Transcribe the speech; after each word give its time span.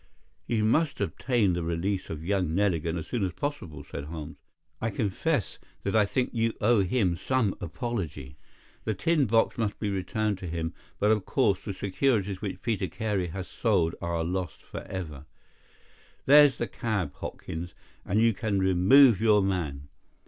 "You 0.47 0.63
must 0.65 0.99
obtain 0.99 1.53
the 1.53 1.61
release 1.61 2.09
of 2.09 2.25
young 2.25 2.55
Neligan 2.55 2.97
as 2.97 3.05
soon 3.05 3.23
as 3.23 3.33
possible," 3.33 3.83
said 3.83 4.05
Holmes. 4.05 4.37
"I 4.81 4.89
confess 4.89 5.59
that 5.83 5.95
I 5.95 6.07
think 6.07 6.31
you 6.33 6.53
owe 6.59 6.79
him 6.79 7.15
some 7.15 7.53
apology. 7.61 8.35
The 8.83 8.95
tin 8.95 9.27
box 9.27 9.59
must 9.59 9.77
be 9.79 9.91
returned 9.91 10.39
to 10.39 10.47
him, 10.47 10.73
but, 10.97 11.11
of 11.11 11.25
course, 11.25 11.63
the 11.63 11.73
securities 11.75 12.41
which 12.41 12.63
Peter 12.63 12.87
Carey 12.87 13.27
has 13.27 13.47
sold 13.47 13.93
are 14.01 14.23
lost 14.23 14.63
forever. 14.63 15.27
There's 16.25 16.55
the 16.55 16.65
cab, 16.67 17.13
Hopkins, 17.17 17.75
and 18.03 18.19
you 18.19 18.33
can 18.33 18.57
remove 18.59 19.21
your 19.21 19.43
man. 19.43 19.87